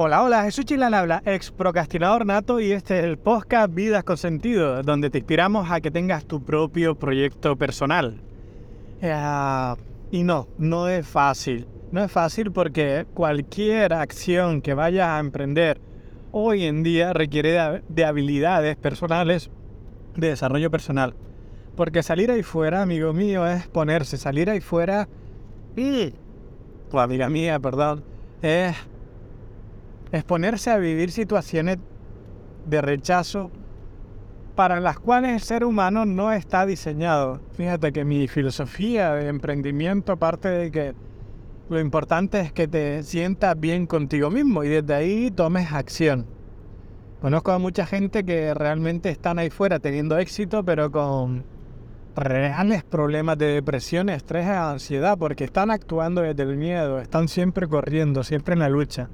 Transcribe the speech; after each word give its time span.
Hola, 0.00 0.22
hola, 0.22 0.44
Jesús 0.44 0.64
Chilán 0.64 0.94
habla, 0.94 1.24
ex 1.26 1.50
procrastinador 1.50 2.24
nato 2.24 2.60
y 2.60 2.70
este 2.70 3.00
es 3.00 3.04
el 3.04 3.18
podcast 3.18 3.74
Vidas 3.74 4.04
con 4.04 4.16
Sentido, 4.16 4.80
donde 4.84 5.10
te 5.10 5.18
inspiramos 5.18 5.72
a 5.72 5.80
que 5.80 5.90
tengas 5.90 6.24
tu 6.24 6.40
propio 6.40 6.94
proyecto 6.94 7.56
personal. 7.56 8.20
Eh, 9.02 9.74
y 10.12 10.22
no, 10.22 10.46
no 10.56 10.86
es 10.86 11.04
fácil. 11.04 11.66
No 11.90 12.04
es 12.04 12.12
fácil 12.12 12.52
porque 12.52 13.08
cualquier 13.12 13.92
acción 13.92 14.62
que 14.62 14.72
vayas 14.72 15.08
a 15.08 15.18
emprender 15.18 15.80
hoy 16.30 16.66
en 16.66 16.84
día 16.84 17.12
requiere 17.12 17.82
de, 17.88 18.04
habilidades 18.04 18.76
personales, 18.76 19.50
de 20.14 20.28
desarrollo 20.28 20.70
personal. 20.70 21.16
Porque 21.74 22.04
salir 22.04 22.30
ahí 22.30 22.44
fuera, 22.44 22.82
amigo 22.82 23.12
mío, 23.12 23.44
es 23.48 23.66
ponerse, 23.66 24.16
salir 24.16 24.48
ahí 24.48 24.60
fuera, 24.60 25.08
y, 25.76 26.14
amiga 26.92 27.28
mía, 27.28 27.58
perdón, 27.58 28.04
es 28.42 28.76
exponerse 30.12 30.70
a 30.70 30.78
vivir 30.78 31.10
situaciones 31.10 31.78
de 32.66 32.80
rechazo 32.80 33.50
para 34.54 34.80
las 34.80 34.98
cuales 34.98 35.34
el 35.34 35.40
ser 35.40 35.64
humano 35.64 36.04
no 36.04 36.32
está 36.32 36.66
diseñado. 36.66 37.40
Fíjate 37.52 37.92
que 37.92 38.04
mi 38.04 38.26
filosofía 38.26 39.14
de 39.14 39.28
emprendimiento 39.28 40.16
parte 40.16 40.48
de 40.48 40.70
que 40.70 40.94
lo 41.68 41.78
importante 41.78 42.40
es 42.40 42.52
que 42.52 42.66
te 42.66 43.02
sientas 43.02 43.58
bien 43.58 43.86
contigo 43.86 44.30
mismo 44.30 44.64
y 44.64 44.68
desde 44.68 44.94
ahí 44.94 45.30
tomes 45.30 45.72
acción. 45.72 46.26
Conozco 47.20 47.52
a 47.52 47.58
mucha 47.58 47.84
gente 47.84 48.24
que 48.24 48.54
realmente 48.54 49.10
están 49.10 49.38
ahí 49.38 49.50
fuera 49.50 49.78
teniendo 49.78 50.18
éxito, 50.18 50.64
pero 50.64 50.90
con 50.90 51.44
reales 52.16 52.84
problemas 52.84 53.38
de 53.38 53.46
depresión, 53.46 54.08
estrés 54.08 54.46
ansiedad, 54.46 55.18
porque 55.18 55.44
están 55.44 55.70
actuando 55.70 56.22
desde 56.22 56.42
el 56.42 56.56
miedo, 56.56 57.00
están 57.00 57.28
siempre 57.28 57.68
corriendo, 57.68 58.24
siempre 58.24 58.54
en 58.54 58.60
la 58.60 58.68
lucha. 58.68 59.08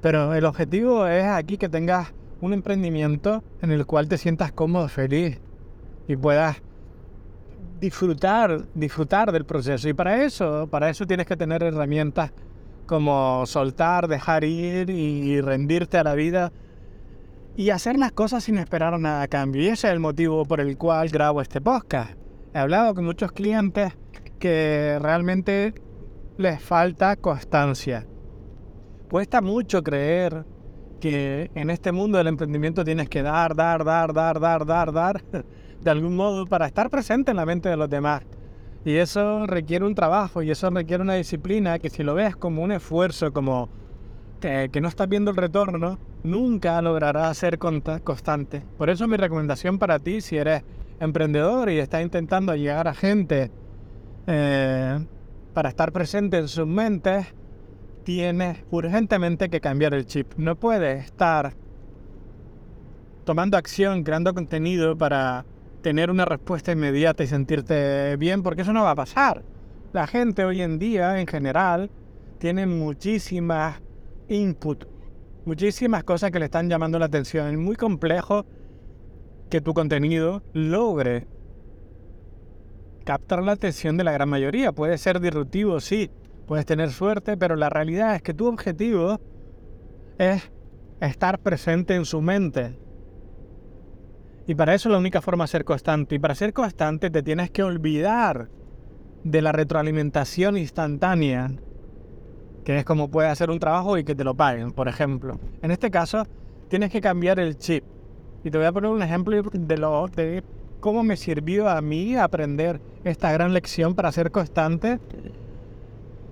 Pero 0.00 0.34
el 0.34 0.44
objetivo 0.44 1.06
es 1.06 1.24
aquí 1.24 1.58
que 1.58 1.68
tengas 1.68 2.12
un 2.40 2.52
emprendimiento 2.52 3.44
en 3.60 3.70
el 3.70 3.86
cual 3.86 4.08
te 4.08 4.16
sientas 4.16 4.52
cómodo, 4.52 4.88
feliz 4.88 5.40
y 6.08 6.16
puedas 6.16 6.62
disfrutar, 7.80 8.66
disfrutar 8.74 9.32
del 9.32 9.44
proceso. 9.44 9.88
Y 9.88 9.92
para 9.92 10.22
eso, 10.22 10.68
para 10.70 10.88
eso 10.88 11.06
tienes 11.06 11.26
que 11.26 11.36
tener 11.36 11.62
herramientas 11.62 12.32
como 12.86 13.44
soltar, 13.46 14.08
dejar 14.08 14.44
ir 14.44 14.90
y 14.90 15.40
rendirte 15.40 15.98
a 15.98 16.04
la 16.04 16.14
vida 16.14 16.52
y 17.56 17.70
hacer 17.70 17.98
las 17.98 18.12
cosas 18.12 18.44
sin 18.44 18.58
esperar 18.58 18.98
nada 18.98 19.22
a 19.22 19.28
cambio. 19.28 19.62
Y 19.62 19.66
ese 19.66 19.88
es 19.88 19.92
el 19.92 20.00
motivo 20.00 20.44
por 20.44 20.60
el 20.60 20.76
cual 20.76 21.08
grabo 21.08 21.40
este 21.42 21.60
podcast. 21.60 22.12
He 22.54 22.58
hablado 22.58 22.94
con 22.94 23.04
muchos 23.04 23.32
clientes 23.32 23.92
que 24.38 24.98
realmente 25.00 25.74
les 26.38 26.60
falta 26.62 27.16
constancia. 27.16 28.06
Cuesta 29.10 29.40
mucho 29.40 29.82
creer 29.82 30.44
que 31.00 31.50
en 31.56 31.70
este 31.70 31.90
mundo 31.90 32.16
del 32.16 32.28
emprendimiento 32.28 32.84
tienes 32.84 33.08
que 33.08 33.22
dar, 33.22 33.56
dar, 33.56 33.84
dar, 33.84 34.12
dar, 34.12 34.38
dar, 34.38 34.64
dar, 34.64 34.92
dar, 34.92 35.20
de 35.82 35.90
algún 35.90 36.14
modo 36.14 36.46
para 36.46 36.66
estar 36.66 36.90
presente 36.90 37.32
en 37.32 37.38
la 37.38 37.44
mente 37.44 37.68
de 37.68 37.76
los 37.76 37.90
demás. 37.90 38.22
Y 38.84 38.94
eso 38.94 39.48
requiere 39.48 39.84
un 39.84 39.96
trabajo 39.96 40.44
y 40.44 40.52
eso 40.52 40.70
requiere 40.70 41.02
una 41.02 41.14
disciplina 41.14 41.80
que 41.80 41.90
si 41.90 42.04
lo 42.04 42.14
ves 42.14 42.36
como 42.36 42.62
un 42.62 42.70
esfuerzo, 42.70 43.32
como 43.32 43.68
que, 44.40 44.70
no 44.80 44.86
estás 44.86 45.08
viendo 45.08 45.32
el 45.32 45.36
retorno, 45.36 45.98
nunca 46.22 46.80
lograrás 46.80 47.36
ser 47.36 47.58
constante. 47.58 48.62
Por 48.78 48.90
eso 48.90 49.08
mi 49.08 49.16
recomendación 49.16 49.80
para 49.80 49.98
ti, 49.98 50.20
si 50.20 50.36
eres 50.36 50.62
emprendedor 51.00 51.68
y 51.68 51.80
estás 51.80 52.02
intentando 52.02 52.54
llegar 52.54 52.86
a 52.86 52.94
gente 52.94 53.50
eh, 54.28 55.04
para 55.52 55.68
estar 55.68 55.90
presente 55.90 56.38
en 56.38 56.46
sus 56.46 56.68
mentes, 56.68 57.26
tienes 58.04 58.58
urgentemente 58.70 59.48
que 59.48 59.60
cambiar 59.60 59.94
el 59.94 60.06
chip. 60.06 60.34
No 60.36 60.56
puedes 60.56 61.04
estar 61.04 61.54
tomando 63.24 63.56
acción, 63.56 64.02
creando 64.02 64.34
contenido 64.34 64.96
para 64.96 65.44
tener 65.82 66.10
una 66.10 66.24
respuesta 66.24 66.72
inmediata 66.72 67.22
y 67.22 67.26
sentirte 67.26 68.16
bien, 68.16 68.42
porque 68.42 68.62
eso 68.62 68.72
no 68.72 68.82
va 68.82 68.92
a 68.92 68.96
pasar. 68.96 69.42
La 69.92 70.06
gente 70.06 70.44
hoy 70.44 70.62
en 70.62 70.78
día, 70.78 71.20
en 71.20 71.26
general, 71.26 71.90
tiene 72.38 72.66
muchísimas 72.66 73.80
input, 74.28 74.84
muchísimas 75.44 76.04
cosas 76.04 76.30
que 76.30 76.38
le 76.38 76.46
están 76.46 76.68
llamando 76.68 76.98
la 76.98 77.06
atención. 77.06 77.48
Es 77.48 77.58
muy 77.58 77.76
complejo 77.76 78.46
que 79.48 79.60
tu 79.60 79.74
contenido 79.74 80.42
logre 80.52 81.26
captar 83.04 83.42
la 83.42 83.52
atención 83.52 83.96
de 83.96 84.04
la 84.04 84.12
gran 84.12 84.28
mayoría. 84.28 84.72
Puede 84.72 84.96
ser 84.96 85.20
disruptivo, 85.20 85.80
sí, 85.80 86.10
Puedes 86.50 86.66
tener 86.66 86.90
suerte, 86.90 87.36
pero 87.36 87.54
la 87.54 87.70
realidad 87.70 88.16
es 88.16 88.22
que 88.22 88.34
tu 88.34 88.48
objetivo 88.48 89.20
es 90.18 90.50
estar 91.00 91.38
presente 91.38 91.94
en 91.94 92.04
su 92.04 92.20
mente. 92.20 92.76
Y 94.48 94.56
para 94.56 94.74
eso 94.74 94.88
la 94.88 94.98
única 94.98 95.20
forma 95.20 95.44
es 95.44 95.50
ser 95.50 95.64
constante. 95.64 96.16
Y 96.16 96.18
para 96.18 96.34
ser 96.34 96.52
constante 96.52 97.08
te 97.08 97.22
tienes 97.22 97.52
que 97.52 97.62
olvidar 97.62 98.48
de 99.22 99.42
la 99.42 99.52
retroalimentación 99.52 100.56
instantánea, 100.56 101.52
que 102.64 102.78
es 102.78 102.84
como 102.84 103.12
puedes 103.12 103.30
hacer 103.30 103.48
un 103.48 103.60
trabajo 103.60 103.96
y 103.96 104.02
que 104.02 104.16
te 104.16 104.24
lo 104.24 104.34
paguen, 104.34 104.72
por 104.72 104.88
ejemplo. 104.88 105.38
En 105.62 105.70
este 105.70 105.88
caso, 105.88 106.26
tienes 106.66 106.90
que 106.90 107.00
cambiar 107.00 107.38
el 107.38 107.58
chip. 107.58 107.84
Y 108.42 108.50
te 108.50 108.58
voy 108.58 108.66
a 108.66 108.72
poner 108.72 108.90
un 108.90 109.02
ejemplo 109.02 109.40
de, 109.52 109.78
lo, 109.78 110.08
de 110.08 110.42
cómo 110.80 111.04
me 111.04 111.16
sirvió 111.16 111.68
a 111.68 111.80
mí 111.80 112.16
aprender 112.16 112.80
esta 113.04 113.30
gran 113.30 113.52
lección 113.54 113.94
para 113.94 114.10
ser 114.10 114.32
constante 114.32 114.98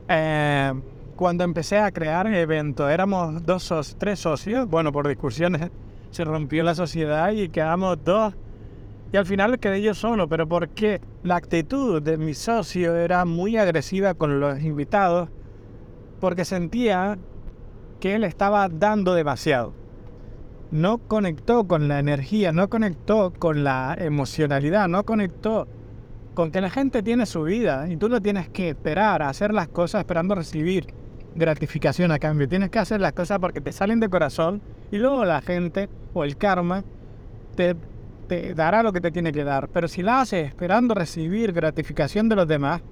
eh, 0.09 0.73
cuando 1.17 1.45
empecé 1.45 1.79
a 1.79 1.91
crear 1.91 2.27
eventos, 2.27 2.91
éramos 2.91 3.45
dos 3.45 3.97
tres 3.99 4.21
socios, 4.21 4.69
bueno, 4.69 4.93
por 4.93 5.09
discusiones 5.09 5.71
se 6.11 6.25
rompió 6.25 6.63
la 6.63 6.75
sociedad 6.75 7.33
y 7.33 7.49
quedamos 7.49 8.03
dos. 8.05 8.35
Y 9.13 9.17
al 9.17 9.27
final 9.27 9.59
quedé 9.59 9.81
yo 9.81 9.95
solo, 9.95 10.29
pero 10.29 10.47
porque 10.47 11.01
la 11.23 11.37
actitud 11.37 12.03
de 12.03 12.19
mi 12.19 12.35
socio 12.35 12.95
era 12.95 13.25
muy 13.25 13.57
agresiva 13.57 14.15
con 14.15 14.39
los 14.39 14.63
invitados, 14.63 15.31
porque 16.21 16.45
sentía 16.45 17.19
que 18.01 18.15
él 18.15 18.25
estaba 18.25 18.69
dando 18.69 19.15
demasiado. 19.15 19.73
No 20.71 20.99
conectó 20.99 21.67
con 21.67 21.89
la 21.89 21.99
energía, 21.99 22.53
no 22.53 22.69
conectó 22.69 23.33
con 23.33 23.65
la 23.65 23.97
emocionalidad, 23.99 24.89
no 24.89 25.05
conectó 25.05 25.67
con 26.39 26.53
que 26.53 26.61
la 26.61 26.71
gente 26.71 27.03
tiene 27.03 27.27
su 27.27 27.43
vida 27.43 27.89
y 27.91 27.97
tú 27.97 28.09
no 28.09 28.23
tienes 28.23 28.49
que 28.49 28.69
esperar 28.69 29.23
a 29.23 29.29
hacer 29.29 29.53
las 29.53 29.67
cosas 29.67 30.03
esperando 30.03 30.37
recibir 30.37 30.87
gratificación 31.35 32.13
a 32.13 32.21
cambio. 32.21 32.49
Tienes 32.49 32.71
que 32.71 32.79
hacer 32.79 33.01
las 33.01 33.13
cosas 33.13 33.41
porque 33.41 33.61
te 33.61 33.73
salen 33.73 33.99
de 33.99 34.09
corazón 34.09 34.63
y 34.93 34.99
luego 34.99 35.25
la 35.25 35.41
gente 35.41 35.89
o 36.15 36.23
el 36.23 36.37
karma 36.37 36.85
te, 37.57 37.75
dará 38.55 38.85
lo 38.85 38.93
que 38.93 39.01
te 39.01 39.11
tiene 39.11 39.33
que 39.33 39.43
dar. 39.43 39.69
Pero 39.71 39.89
si 39.89 40.01
la 40.01 40.21
haces 40.21 40.47
esperando 40.47 40.95
recibir 40.95 41.53
gratificación 41.53 42.29
de 42.29 42.37
los 42.37 42.47
demás, 42.47 42.83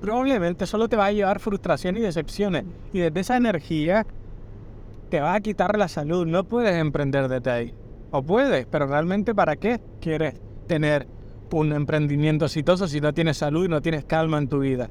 probablemente 0.00 0.66
solo 0.66 0.88
te 0.88 0.94
va 0.94 1.06
a 1.06 1.12
llevar 1.12 1.40
frustración 1.40 1.96
y 1.96 2.00
decepciones. 2.00 2.64
Y 2.92 3.00
desde 3.00 3.18
esa 3.18 3.36
energía 3.38 4.06
te 5.08 5.20
va 5.20 5.34
a 5.34 5.40
quitar 5.40 5.76
la 5.76 5.88
salud. 5.88 6.28
No 6.28 6.44
puedes 6.44 6.76
emprender 6.76 7.26
desde 7.26 7.50
ahí. 7.50 7.74
O 8.12 8.22
puedes, 8.22 8.66
pero 8.66 8.86
realmente 8.86 9.34
¿para 9.34 9.56
qué 9.56 9.80
quieres 10.00 10.40
tener 10.68 11.08
un 11.58 11.72
emprendimiento 11.72 12.44
exitoso 12.44 12.86
si 12.86 13.00
no 13.00 13.12
tienes 13.12 13.38
salud 13.38 13.64
y 13.64 13.68
no 13.68 13.82
tienes 13.82 14.04
calma 14.04 14.38
en 14.38 14.48
tu 14.48 14.60
vida. 14.60 14.88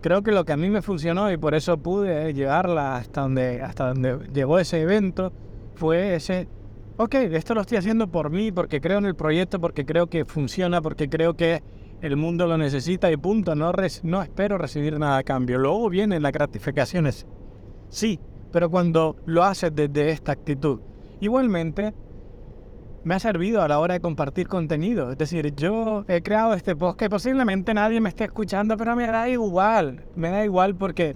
Creo 0.00 0.22
que 0.22 0.32
lo 0.32 0.44
que 0.44 0.52
a 0.52 0.56
mí 0.56 0.68
me 0.68 0.82
funcionó 0.82 1.30
y 1.30 1.36
por 1.36 1.54
eso 1.54 1.78
pude 1.78 2.34
llevarla 2.34 2.96
hasta 2.96 3.22
donde, 3.22 3.62
hasta 3.62 3.88
donde 3.88 4.18
llegó 4.32 4.58
ese 4.58 4.80
evento 4.80 5.32
fue 5.74 6.14
ese, 6.14 6.48
ok, 6.96 7.14
esto 7.14 7.54
lo 7.54 7.60
estoy 7.60 7.78
haciendo 7.78 8.08
por 8.08 8.30
mí, 8.30 8.52
porque 8.52 8.80
creo 8.80 8.98
en 8.98 9.06
el 9.06 9.14
proyecto, 9.14 9.60
porque 9.60 9.84
creo 9.84 10.08
que 10.08 10.24
funciona, 10.24 10.80
porque 10.80 11.08
creo 11.08 11.34
que 11.34 11.62
el 12.02 12.16
mundo 12.16 12.46
lo 12.46 12.58
necesita 12.58 13.10
y 13.10 13.16
punto, 13.16 13.54
no, 13.54 13.72
no 14.02 14.22
espero 14.22 14.58
recibir 14.58 14.98
nada 14.98 15.18
a 15.18 15.22
cambio. 15.22 15.58
Luego 15.58 15.88
vienen 15.88 16.22
las 16.22 16.32
gratificaciones, 16.32 17.26
sí, 17.88 18.20
pero 18.52 18.70
cuando 18.70 19.16
lo 19.26 19.44
haces 19.44 19.74
desde 19.74 20.10
esta 20.10 20.32
actitud. 20.32 20.80
Igualmente, 21.20 21.94
me 23.06 23.14
ha 23.14 23.20
servido 23.20 23.62
a 23.62 23.68
la 23.68 23.78
hora 23.78 23.94
de 23.94 24.00
compartir 24.00 24.48
contenido. 24.48 25.12
Es 25.12 25.18
decir, 25.18 25.54
yo 25.54 26.04
he 26.08 26.22
creado 26.22 26.54
este 26.54 26.74
post 26.74 26.98
que 26.98 27.08
posiblemente 27.08 27.72
nadie 27.72 28.00
me 28.00 28.08
esté 28.08 28.24
escuchando, 28.24 28.76
pero 28.76 28.96
me 28.96 29.06
da 29.06 29.28
igual. 29.28 30.02
Me 30.16 30.28
da 30.30 30.44
igual 30.44 30.74
porque 30.74 31.14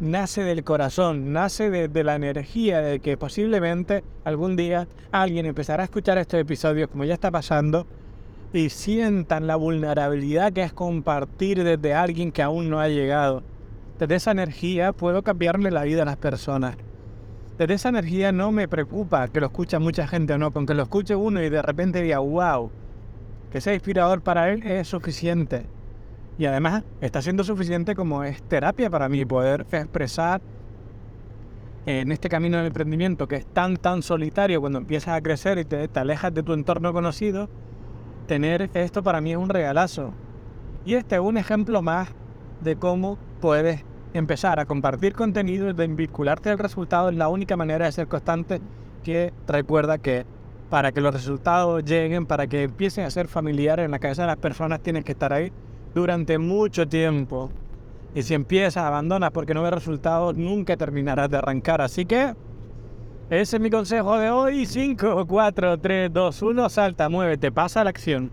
nace 0.00 0.42
del 0.44 0.64
corazón, 0.64 1.34
nace 1.34 1.68
de, 1.68 2.04
la 2.04 2.14
energía 2.14 2.80
de 2.80 3.00
que 3.00 3.18
posiblemente 3.18 4.02
algún 4.24 4.56
día 4.56 4.88
alguien 5.12 5.44
empezará 5.44 5.82
a 5.82 5.84
escuchar 5.84 6.16
estos 6.16 6.40
episodios 6.40 6.88
como 6.88 7.04
ya 7.04 7.12
está 7.12 7.30
pasando 7.30 7.86
y 8.54 8.70
sientan 8.70 9.46
la 9.46 9.56
vulnerabilidad 9.56 10.54
que 10.54 10.62
es 10.62 10.72
compartir 10.72 11.62
desde 11.64 11.92
alguien 11.92 12.32
que 12.32 12.42
aún 12.42 12.70
no 12.70 12.80
ha 12.80 12.88
llegado. 12.88 13.42
Desde 13.98 14.14
esa 14.14 14.30
energía 14.30 14.94
puedo 14.94 15.22
cambiarle 15.22 15.70
la 15.70 15.84
vida 15.84 16.00
a 16.00 16.06
las 16.06 16.16
personas 16.16 16.78
desde 17.60 17.74
esa 17.74 17.90
energía 17.90 18.32
no 18.32 18.52
me 18.52 18.68
preocupa 18.68 19.28
que 19.28 19.38
lo 19.38 19.48
escuche 19.48 19.78
mucha 19.78 20.06
gente 20.06 20.32
o 20.32 20.38
no, 20.38 20.50
con 20.50 20.64
que 20.64 20.72
lo 20.72 20.82
escuche 20.82 21.14
uno 21.14 21.42
y 21.42 21.50
de 21.50 21.60
repente 21.60 22.00
diga, 22.00 22.18
wow, 22.18 22.70
que 23.52 23.60
sea 23.60 23.74
inspirador 23.74 24.22
para 24.22 24.50
él 24.50 24.62
es 24.62 24.88
suficiente. 24.88 25.66
Y 26.38 26.46
además 26.46 26.84
está 27.02 27.20
siendo 27.20 27.44
suficiente 27.44 27.94
como 27.94 28.24
es 28.24 28.42
terapia 28.44 28.88
para 28.88 29.10
mí 29.10 29.26
poder 29.26 29.66
expresar 29.72 30.40
en 31.84 32.12
este 32.12 32.30
camino 32.30 32.56
del 32.56 32.68
emprendimiento 32.68 33.28
que 33.28 33.36
es 33.36 33.46
tan, 33.46 33.76
tan 33.76 34.00
solitario 34.00 34.62
cuando 34.62 34.78
empiezas 34.78 35.14
a 35.14 35.20
crecer 35.20 35.58
y 35.58 35.66
te, 35.66 35.86
te 35.86 36.00
alejas 36.00 36.32
de 36.32 36.42
tu 36.42 36.54
entorno 36.54 36.94
conocido, 36.94 37.50
tener 38.26 38.70
esto 38.72 39.02
para 39.02 39.20
mí 39.20 39.32
es 39.32 39.36
un 39.36 39.50
regalazo. 39.50 40.14
Y 40.86 40.94
este 40.94 41.16
es 41.16 41.20
un 41.20 41.36
ejemplo 41.36 41.82
más 41.82 42.08
de 42.62 42.76
cómo 42.76 43.18
puedes 43.42 43.84
empezar 44.14 44.58
a 44.60 44.66
compartir 44.66 45.14
contenido, 45.14 45.72
de 45.72 45.86
vincularte 45.86 46.50
al 46.50 46.58
resultado, 46.58 47.10
es 47.10 47.16
la 47.16 47.28
única 47.28 47.56
manera 47.56 47.86
de 47.86 47.92
ser 47.92 48.08
constante 48.08 48.60
que 49.04 49.32
recuerda 49.46 49.98
que 49.98 50.26
para 50.68 50.92
que 50.92 51.00
los 51.00 51.12
resultados 51.12 51.84
lleguen, 51.84 52.26
para 52.26 52.46
que 52.46 52.62
empiecen 52.62 53.04
a 53.04 53.10
ser 53.10 53.26
familiares 53.26 53.84
en 53.84 53.90
la 53.90 53.98
cabeza 53.98 54.22
de 54.22 54.28
las 54.28 54.36
personas, 54.36 54.80
tienes 54.80 55.04
que 55.04 55.12
estar 55.12 55.32
ahí 55.32 55.52
durante 55.94 56.38
mucho 56.38 56.88
tiempo. 56.88 57.50
Y 58.14 58.22
si 58.22 58.34
empiezas, 58.34 58.84
abandonas 58.84 59.30
porque 59.32 59.54
no 59.54 59.62
ves 59.62 59.72
resultados, 59.72 60.36
nunca 60.36 60.76
terminarás 60.76 61.28
de 61.30 61.38
arrancar. 61.38 61.80
Así 61.80 62.04
que 62.04 62.34
ese 63.30 63.56
es 63.56 63.62
mi 63.62 63.70
consejo 63.70 64.18
de 64.18 64.30
hoy. 64.30 64.66
5, 64.66 65.26
4, 65.26 65.78
3, 65.78 66.12
2, 66.12 66.42
1, 66.42 66.68
salta, 66.68 67.08
muévete, 67.08 67.52
pasa 67.52 67.80
a 67.80 67.84
la 67.84 67.90
acción. 67.90 68.30